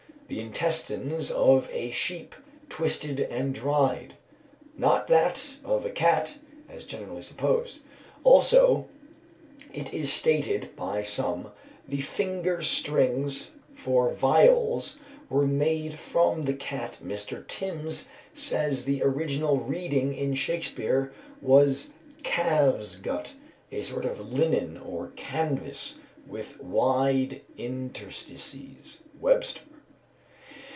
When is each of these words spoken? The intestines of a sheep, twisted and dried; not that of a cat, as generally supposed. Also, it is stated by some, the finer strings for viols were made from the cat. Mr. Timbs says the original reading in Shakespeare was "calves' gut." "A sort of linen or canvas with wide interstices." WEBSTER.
The 0.33 0.39
intestines 0.39 1.29
of 1.29 1.69
a 1.73 1.91
sheep, 1.91 2.35
twisted 2.69 3.19
and 3.19 3.53
dried; 3.53 4.13
not 4.77 5.07
that 5.07 5.55
of 5.65 5.85
a 5.85 5.89
cat, 5.89 6.39
as 6.69 6.85
generally 6.85 7.21
supposed. 7.21 7.79
Also, 8.23 8.87
it 9.73 9.93
is 9.93 10.09
stated 10.09 10.73
by 10.77 11.03
some, 11.03 11.51
the 11.85 11.99
finer 11.99 12.61
strings 12.61 13.51
for 13.73 14.09
viols 14.13 14.95
were 15.29 15.45
made 15.45 15.95
from 15.95 16.43
the 16.43 16.53
cat. 16.53 16.99
Mr. 17.03 17.45
Timbs 17.45 18.07
says 18.33 18.85
the 18.85 19.03
original 19.03 19.57
reading 19.57 20.13
in 20.15 20.33
Shakespeare 20.33 21.11
was 21.41 21.91
"calves' 22.23 22.95
gut." 22.95 23.33
"A 23.73 23.81
sort 23.81 24.05
of 24.05 24.31
linen 24.31 24.77
or 24.77 25.09
canvas 25.17 25.99
with 26.25 26.57
wide 26.63 27.41
interstices." 27.57 29.01
WEBSTER. 29.21 29.63